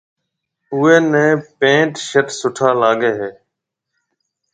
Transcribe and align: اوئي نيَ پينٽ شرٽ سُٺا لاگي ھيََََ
اوئي 0.73 0.95
نيَ 1.11 1.27
پينٽ 1.59 1.93
شرٽ 2.07 2.27
سُٺا 2.39 2.69
لاگي 2.81 3.11
ھيََََ 3.19 3.29